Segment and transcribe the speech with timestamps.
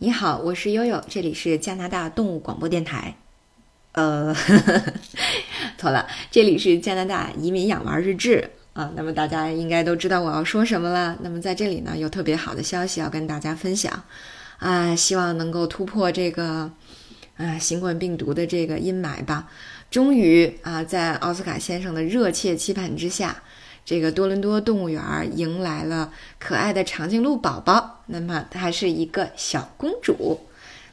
[0.00, 3.16] 你好，我是悠悠，这里是加拿大动物广播电台。
[3.90, 4.32] 呃，
[5.76, 8.92] 错了，这里是加拿大移民养娃日志啊。
[8.94, 11.18] 那么大家应该都知道我要说什么了。
[11.22, 14.04] 那么在这里呢，有特别好的消息要跟大家分享
[14.60, 16.70] 啊，希望能够突破这个
[17.36, 19.50] 啊新冠病毒的这个阴霾吧。
[19.90, 23.42] 终于啊，在奥斯卡先生的热切期盼之下。
[23.88, 25.02] 这个多伦多动物园
[25.34, 30.40] 迎来了可爱的长颈鹿宝宝，那么它是一个小公主。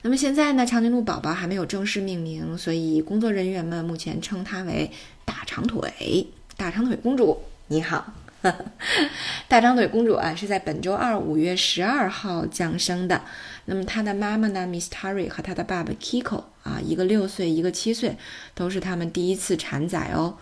[0.03, 4.89] 那么现在呢，长颈鹿宝宝还没有正式命名，所以工作人员们目前称它为
[5.25, 6.25] 大长腿。
[6.55, 8.13] 大长腿公主，你好。
[9.49, 13.23] 大长腿公主啊，是在本周二五月十二号降生的。
[13.65, 18.15] 那么她的妈妈呢，Miss Terry 和她的爸爸 Kiko 啊，一个六岁，一个七岁，
[18.53, 20.37] 都是他们第一次产崽哦。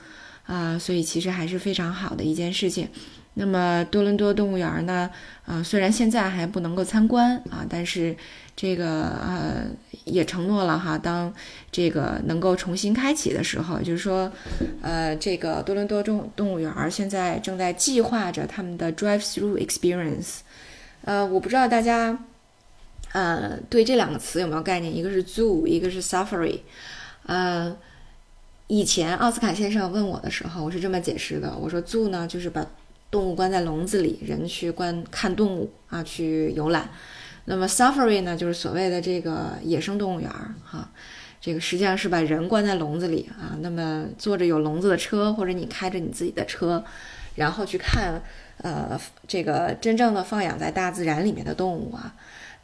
[0.45, 2.89] 啊，所以其实还是非常好的一件事情。
[3.35, 5.09] 那么多伦多动物园呢？
[5.45, 8.15] 啊，虽然现在还不能够参观啊，但是
[8.55, 9.65] 这个呃
[10.05, 11.33] 也承诺了哈，当
[11.71, 14.31] 这个能够重新开启的时候，就是说，
[14.83, 20.41] 呃，这个多伦多动动物园现在正在计划着他们的 drive-through experience。
[21.03, 22.15] 呃，我不知道大家
[23.13, 24.95] 呃对这两个词有没有概念？
[24.95, 26.59] 一个是 zoo，一个是 safari。
[27.25, 27.75] 呃。
[28.67, 32.65] 以前奥斯卡先生问我的时候，我是这么解释的：我说，zoo 呢就是把
[33.11, 36.83] 动物关在笼子里，人去观看动物啊，去游览；
[37.45, 40.89] 那么 safari 呢就是所谓的这个野生动物园儿哈，
[41.41, 46.83] 这个实际上是把人关在笼子里啊，那么坐着有笼子的车，或者你开着你自己的车，
[47.35, 48.21] 然后去看
[48.59, 52.15] 呃这个真正的放养在大自然里面的动物啊。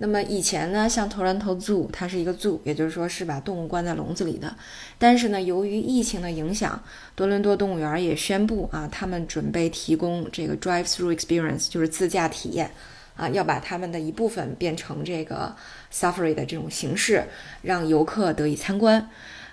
[0.01, 4.55] 那么以前呢，像 Toronto Zoo，它是一个 zoo，也就是说是把动物关在笼子里的。
[4.97, 6.81] 但是呢，由于疫情的影响，
[7.15, 12.71] 多伦多动物园也宣布啊，他们准备提供这个 drive-through experience，就是自驾体验，
[13.17, 15.53] 啊，要把他们的一部分变成这个
[15.93, 17.25] safari 的这种形式，
[17.61, 19.09] 让游客得以参观。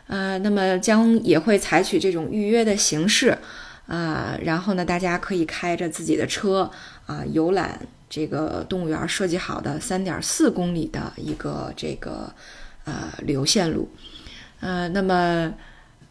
[0.07, 3.37] 呃，那么将也会采取这种预约的形式，
[3.89, 6.71] 啊，然后呢，大家可以开着自己的车
[7.07, 7.81] 啊游览。
[8.09, 12.33] 这个动物园设计好的三点四公里的一个这个
[12.85, 13.89] 呃旅游线路，
[14.61, 15.53] 呃，那么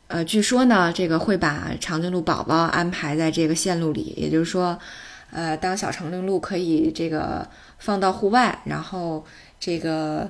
[0.08, 4.78] 呃，据说呢，这个会把长颈鹿宝宝安排在这个线路里，也就是说，
[5.32, 7.48] 呃，当小长颈鹿可以这个
[7.80, 9.26] 放到户外，然后
[9.60, 10.30] 这个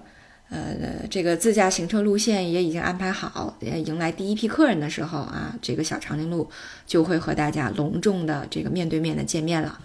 [0.49, 6.49] 呃这个自驾行车路线也已经安排好，迎来第一批客人的时候啊，这个小长颈鹿
[6.85, 9.79] 就会和大家隆重的这个面对面的见面了。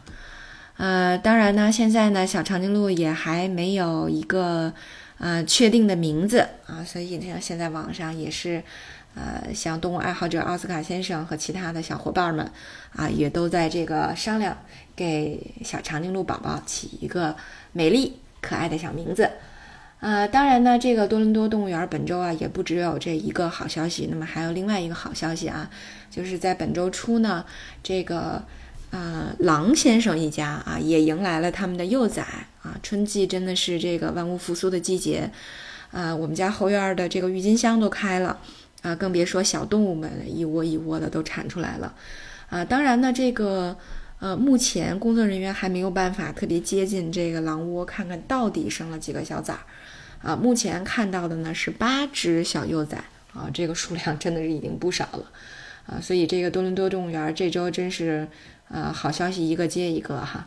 [0.81, 4.73] 呃，当然呢，现在呢，小长颈鹿也还没有一个
[5.19, 8.63] 呃确定的名字啊，所以呢，现在网上也是，
[9.15, 12.51] 呃，像动物爱好者奥斯卡先生和其他的小伙伴们
[12.97, 14.57] 啊，也都在这个商量
[14.97, 17.37] 给小长颈鹿宝宝起一个
[17.73, 19.31] 美丽可爱的小名字。
[20.01, 25.69] 呃，当然呢，这个多伦多动物园本周啊，也不只有这一个好消息，那么还有另外一个好消息啊，
[26.11, 27.45] 就是在本周初呢，
[27.83, 28.43] 这个。
[28.91, 32.23] 呃，狼先生一家啊，也迎来了他们的幼崽
[32.61, 32.77] 啊。
[32.83, 35.31] 春季真的是这个万物复苏的季节，
[35.93, 38.41] 啊，我们家后院的这个郁金香都开了
[38.83, 41.95] 啊，更别说小动物们一窝一窝的都产出来了
[42.49, 42.65] 啊。
[42.65, 43.77] 当然呢，这个
[44.19, 49.61] 呃，目前工作人员还没有办法特别接近这个狼窝，看看到底生了几个小崽儿
[50.21, 50.35] 啊。
[50.35, 52.97] 目前看到的呢是八只小幼崽
[53.35, 55.31] 啊，这个数量真的是已经不少了
[55.87, 56.01] 啊。
[56.03, 58.27] 所以这个多伦多动物园这周真是。
[58.73, 60.47] 啊，好消息一个接一个哈，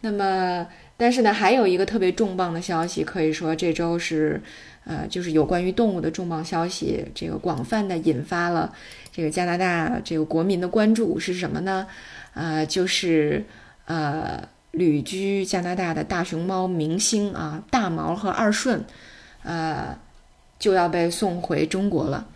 [0.00, 4.40] 那么但是呢，还有一个特别重磅的消息，可以说这周是，
[4.84, 8.72] 呃，就是有关于动物的重磅消息，这个广泛的引发了
[9.12, 11.86] 这个加拿大这个国民的关注是什么呢？
[12.34, 13.44] 呃，就是
[13.86, 18.84] 呃，旅居加拿大的大熊猫明星啊，大毛和二顺，
[19.42, 19.98] 呃，
[20.60, 22.28] 就要被送回中国了。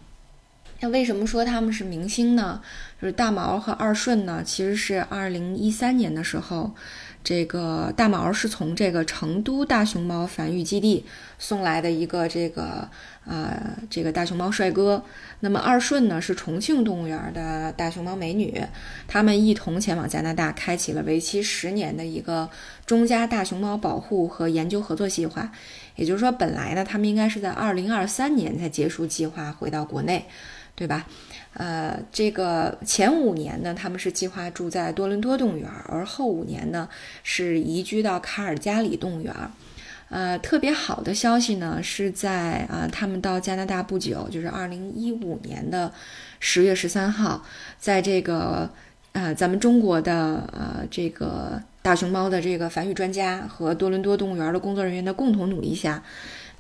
[0.81, 2.63] 那为什么说他们是明星呢？
[3.01, 6.73] 就是大毛和二顺呢，其实是二零一三年的时候，
[7.25, 11.05] 这个大毛是从这个成都大熊猫繁育基地
[11.39, 12.89] 送来的一个这个
[13.27, 15.03] 呃这个大熊猫帅哥。
[15.41, 18.63] 那么二顺呢是重庆动物园的大熊猫美女，
[19.09, 22.49] 他们一同前往加拿大，开启了为期十年的一个
[22.87, 25.51] 中加大熊猫保护和研究合作计划。
[25.97, 30.27] 也就是说，本来呢，他们应该是在二零二三年才结束计划，回到国内。
[30.79, 31.05] 对吧？
[31.55, 36.89] 呃，这个前五年呢，他们是计划住在多伦多动物园，而后五年呢
[37.25, 39.35] 是移居到卡尔加里动物园。
[40.09, 45.93] 呃，特别好的消息呢是在啊，他们到加拿大不久，就是二零一五年的
[46.39, 47.45] 十月十三号，
[47.77, 48.71] 在这个
[49.11, 51.61] 呃咱们中国的呃这个。
[51.81, 56.03] 大熊猫的这个繁育专家和多伦多动物园的工作人员的共同努力下，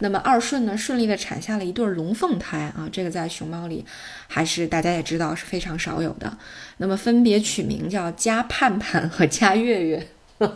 [0.00, 3.85] 那么二顺呢顺利的产下了一对龙凤胎啊，这个在熊猫里
[4.27, 6.39] 还是大家也知道是非常少有的。
[6.77, 10.09] 那么分别取名叫加盼盼和加月月。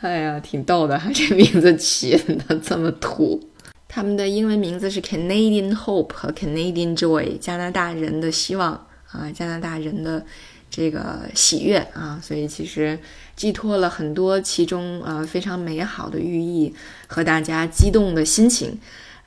[0.00, 2.16] 哎呀，挺逗的哈，这名字起
[2.48, 3.48] 的这么土。
[3.86, 10.24] 他们的英文名字是 Canadian Hope 和 Canadian Joy，加拿大人的希望啊，加拿大人的
[10.70, 12.98] 这个喜悦啊，所以其实
[13.36, 16.72] 寄托了很多其中啊非常美好的寓意
[17.08, 18.78] 和大家激动的心情。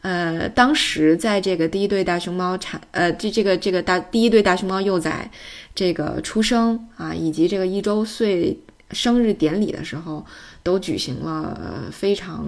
[0.01, 5.29] 呃，当时在这个第一对大熊猫产呃这这个这个大第一对大熊猫幼崽
[5.75, 8.59] 这个出生啊，以及这个一周岁
[8.91, 10.25] 生日典礼的时候。
[10.65, 12.47] 都举行了非常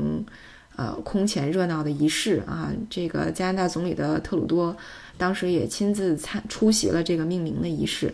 [0.77, 2.71] 呃空前热闹的仪式啊！
[2.89, 4.73] 这个加拿大总理的特鲁多
[5.17, 8.13] 当时也亲自参出席了这个命名的仪式，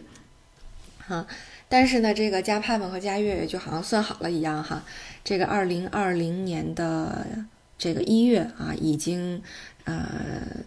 [1.12, 1.28] 哈。
[1.68, 4.84] 但是呢，这个加盼盼和加月月就好像算好了一样哈。
[5.24, 7.26] 这个二零二零年的
[7.78, 9.42] 这个一月啊，已经
[9.84, 10.06] 呃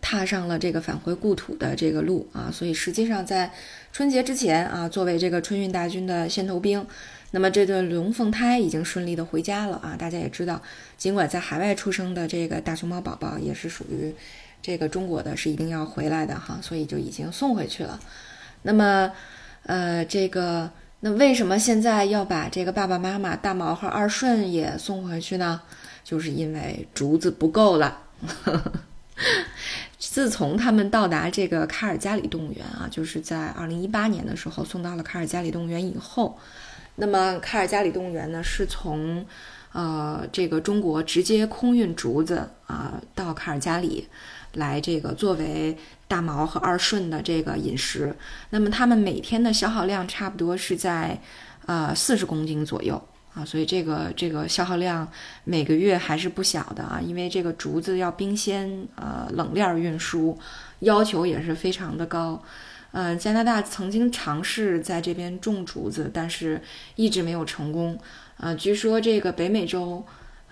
[0.00, 3.50] 踏上了这个返回故土的这个路啊，所以实际上在
[3.92, 6.86] 春节之前啊，作为这个春运大军的先头兵。
[7.30, 9.96] 那么这对龙凤胎已经顺利的回家了啊！
[9.98, 10.62] 大家也知道，
[10.96, 14.14] 尽管在海外出生的这个大熊猫宝宝也是属于
[14.62, 17.98] 这个中国的，是一定要回来的哈，所以就已经送回去了。
[18.62, 19.10] 那么，
[19.66, 20.70] 呃，这个
[21.00, 25.60] 那为什么现在要把这个爸爸妈妈大毛和二顺也送回去呢？
[26.02, 27.98] 就是因为竹子不够了。
[29.98, 36.38] 自从他们到达这个卡尔加里动物园啊，就是在二零一八年的时候送到了卡尔加里动物园以后。
[36.96, 39.26] 那么卡尔加里动物园呢，是从，
[39.72, 44.06] 呃，这个中国直接空运竹子啊到卡尔加里，
[44.54, 45.76] 来这个作为
[46.08, 48.14] 大毛和二顺的这个饮食。
[48.50, 51.20] 那么他们每天的消耗量差不多是在，
[51.66, 53.02] 呃，四十公斤左右
[53.34, 55.08] 啊，所以这个这个消耗量
[55.44, 60.38] 每个月还是不小的啊，因为这个竹子要冰鲜，呃，冷链运输，
[60.80, 62.42] 要求也是非常的高。
[62.92, 66.62] 嗯，加拿大曾经尝试在这边种竹子，但是
[66.94, 67.98] 一直没有成功。
[68.36, 70.04] 呃，据说这个北美洲，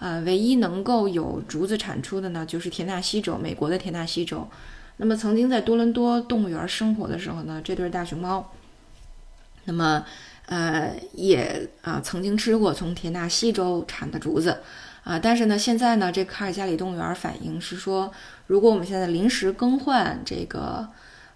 [0.02, 4.48] 呃，唯一能够有竹子产出的呢，就是田纳西州，美国的田纳西州。
[4.96, 8.50] 那么曾经在多伦多动物园生活的时候呢，这对大熊猫，
[9.66, 10.04] 那么
[10.46, 14.58] 呃也啊曾经吃过从田纳西州产的竹子，
[15.04, 18.10] 啊，但是呢现在呢这卡尔加里动物园反映是说，
[18.48, 20.88] 如果我们现在临时更换这个。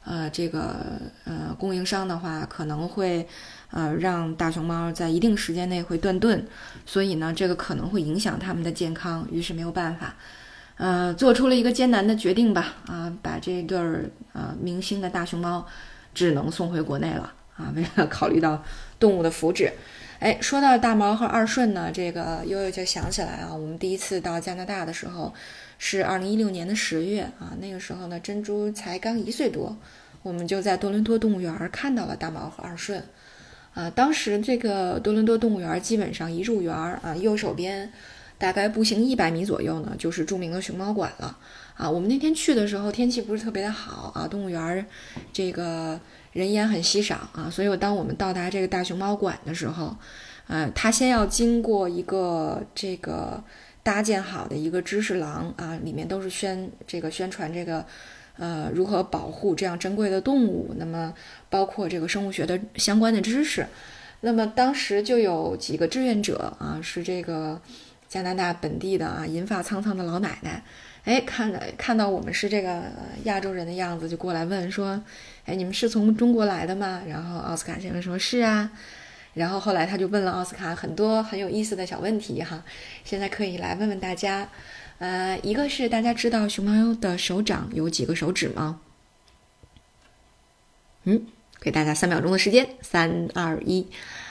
[0.08, 3.26] 呃，这个呃，供应商的话可能会，
[3.70, 6.46] 呃，让大熊猫在一定时间内会断顿，
[6.84, 10.14] 所以呢，这个可能会影响它们的健康，于是没有办法，
[10.76, 15.66] 呃，做出了一个艰难的决定吧，啊，把这对儿呃明星的大熊猫
[16.14, 18.62] 只能送回国内了，啊，为了考虑到
[18.98, 19.70] 动物的福祉。
[20.18, 25.32] 哎，说到大毛和二顺呢，这个悠悠就想起来啊，我们第一次到加拿大的时候。
[25.78, 29.76] 是二零一六年的十月啊，那个时候呢，珍珠才刚一岁多，
[30.22, 33.04] 我们就在多伦多动物园看到了大毛和二顺，
[33.76, 37.92] 啊，当时这个多伦多动物园基本上一入园啊，右手边
[38.38, 41.38] 大概步行一百米左右呢，就是著名的熊猫馆了
[41.74, 41.88] 啊。
[41.88, 44.84] 我们那天去的时候天气不是特别的好啊，动物园
[45.32, 46.00] 这个
[46.32, 49.94] 人烟很稀少啊，所以当我们到达这个大熊猫馆的时候，
[50.46, 53.44] 呃，它先要经过一个这个。
[53.86, 57.86] 搭建好的一个知识廊啊，里面都是宣这个宣传这个，
[58.38, 60.74] 呃，如何保护这样珍贵的动物。
[60.78, 61.12] 那么
[61.48, 63.66] 包括这个生物学的相关的知识。
[64.20, 67.60] 那么当时就有几个志愿者啊，是这个
[68.08, 70.62] 加拿大本地的啊，银发苍苍的老奶奶。
[71.04, 72.82] 哎，看看到我们是这个
[73.24, 75.00] 亚洲人的样子，就过来问说
[75.46, 78.72] ：“哎，你们是从中国来的吗？”然后奥斯卡先生说：“是啊。”
[79.34, 82.64] 然后后来他就问了奥斯卡很多很有意思的小问题哈，
[83.04, 84.48] 现在可以来问问大家，
[84.98, 88.80] 呃，一个是大家知道熊猫的手掌有几个手指吗？
[91.04, 91.26] 嗯，
[91.60, 93.86] 给大家三秒钟的时间，三二一，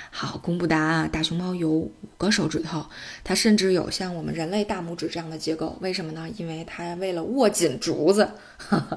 [0.09, 1.09] 好，公布答案。
[1.09, 2.85] 大熊猫有五个手指头，
[3.23, 6.27] 它甚至有像我们人类大拇指这样的结构，为什么呢？
[6.37, 8.27] 因为它为了握紧竹子，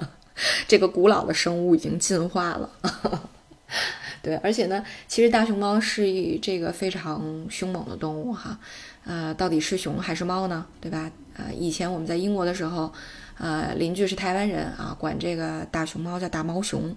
[0.66, 2.70] 这个古老的生物已经进化了。
[4.22, 8.58] 对，而且呢，其实大熊猫是一这个非常凶猛的动物哈，
[9.04, 10.66] 呃，到底是熊还是猫呢？
[10.80, 11.10] 对吧？
[11.38, 12.92] 呃，以前我们在英国的时候，
[13.38, 16.94] 呃，邻居是台湾人啊，管这个大熊猫叫大猫熊，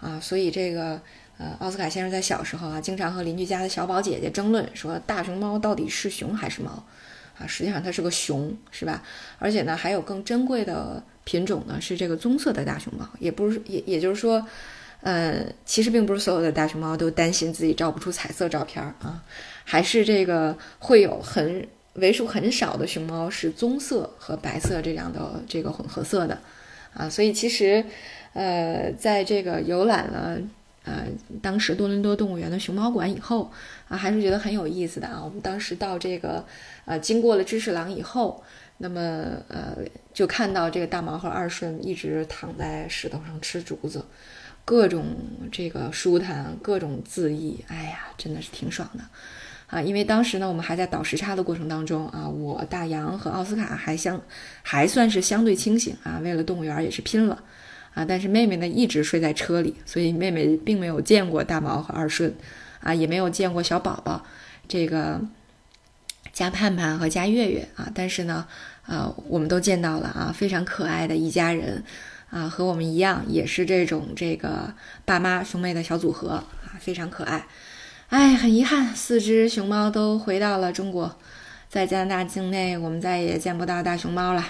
[0.00, 1.00] 啊，所以这个
[1.38, 6.70] 呃，奥斯卡先生在小时候啊，经常和邻居家的小宝姐姐争论，说大熊猫到底是熊还是猫？
[7.38, 9.02] 啊，实际上它是个熊，是吧？
[9.38, 14.46] 而且呢，还有更珍贵的品种呢，是这个棕色的大熊猫，也不是，也也就是说。
[15.00, 19.22] 呃，其实并不是所有的大熊猫都担心自己照不出彩色照片啊，
[19.62, 21.64] 还是这个会有很
[21.94, 26.38] 为数很少的熊猫是棕色和白色这样的这个混合色的
[26.94, 27.84] 啊，所以其实，
[28.32, 30.38] 呃，在这个游览了
[30.84, 31.06] 呃
[31.42, 33.50] 当时多伦多动物园的熊猫馆以后
[33.88, 35.20] 啊，还是觉得很有意思的啊。
[35.22, 36.44] 我们当时到这个
[36.84, 38.42] 呃经过了知识廊以后，
[38.78, 39.00] 那么
[39.48, 39.76] 呃
[40.14, 44.04] 就看到这个大毛和二顺一直躺在石头上吃竹子。
[44.64, 45.16] 各种
[45.50, 49.02] 这个舒坦，各种恣意，哎呀，真的是挺爽的，
[49.68, 49.80] 啊！
[49.80, 54.20] 因为当时呢，我们还在倒时差的过程当中啊，我大洋和奥斯卡还相
[54.62, 57.42] 还算是相对清醒啊，为了动物园也是拼了
[57.94, 58.04] 啊！
[58.04, 62.34] 但是妹妹呢一直睡在车里，所以妹妹并没有见过大毛和二顺，
[62.80, 64.24] 啊，也没有见过小宝宝，
[64.66, 65.20] 这个
[66.32, 68.46] 加盼盼和加月月啊，但是呢，
[68.86, 71.84] 呃，我们都见到了啊，非常可爱的一家人。
[72.30, 74.74] 啊，和我们一样，也是这种这个
[75.06, 76.44] 爸妈兄妹的小组合啊，
[76.78, 77.46] 非常可爱。
[78.08, 81.14] 哎，很遗憾，四只熊猫都回到了中国，
[81.68, 84.42] 在加拿大境内，我们再也见不到大熊猫了。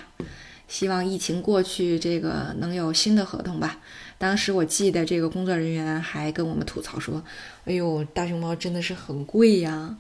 [0.68, 3.80] 希望疫情过去，这个能有新的合同吧。
[4.16, 7.20] 当时我记得这个工作人员还跟我们吐槽说
[7.66, 9.96] ：“哎呦，大熊猫真的是很贵呀。”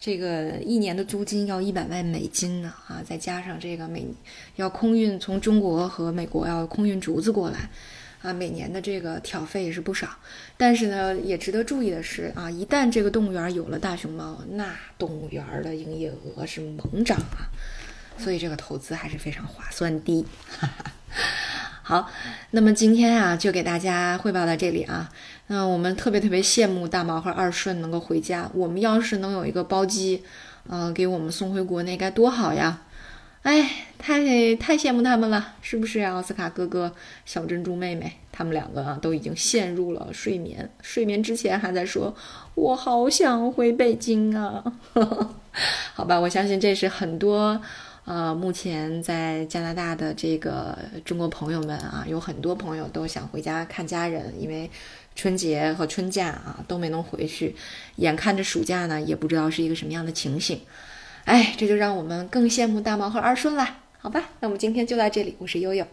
[0.00, 4.06] 这个一年的租金要一百万美金呢啊，再加上这个每
[4.56, 7.68] 要空运从中国和美国要空运竹子过来，
[8.22, 10.08] 啊，每年的这个挑费也是不少。
[10.56, 17.50] 但是呢，也值得注意的是啊，一旦这个动物园有了大熊猫，那动物园的营业额是猛涨啊，
[18.16, 20.26] 所以这个投资还是非常划算的。
[21.84, 22.08] 好，
[22.52, 25.10] 那么今天啊，就给大家汇报到这里啊。
[25.48, 28.48] 那我们特别特别羡慕大毛和二顺能够回家。
[28.54, 30.22] 我们要是能有一个包机，
[30.68, 32.82] 呃，给我们送回国内该多好呀！
[33.42, 33.68] 哎，
[33.98, 36.14] 太太羡慕他们了，是不是啊？
[36.14, 36.94] 奥斯卡哥哥、
[37.24, 42.14] 小珍珠妹妹，他们两个啊都已经陷入了睡眠，睡眠之前还在说
[42.54, 44.62] ：“我好想回北京啊！”
[45.92, 47.60] 好吧，我相信这是很多。
[48.04, 54.68] 呃，目前在加拿大的这个中国朋友们啊，有很多朋友都想回家看家人，因为
[55.14, 57.54] 春节和春假啊都没能回去，
[57.96, 60.60] 眼看着暑假呢，也不知道是一个什么样的情形。
[61.24, 63.78] 哎，这就让我们更羡慕大毛和二顺啦。
[63.98, 65.86] 好吧，那我们今天就到这里，我是悠悠。